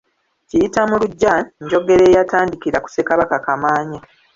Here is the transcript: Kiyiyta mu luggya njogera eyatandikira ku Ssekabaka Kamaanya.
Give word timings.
Kiyiyta 0.47 0.81
mu 0.89 0.95
luggya 1.01 1.33
njogera 1.63 2.03
eyatandikira 2.09 2.77
ku 2.83 2.89
Ssekabaka 2.89 3.37
Kamaanya. 3.45 3.99